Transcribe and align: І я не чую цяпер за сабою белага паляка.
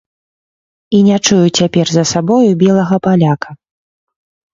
І 0.99 1.01
я 1.09 1.19
не 1.19 1.19
чую 1.27 1.47
цяпер 1.59 1.85
за 1.95 2.03
сабою 2.13 2.47
белага 2.63 2.95
паляка. 3.09 3.49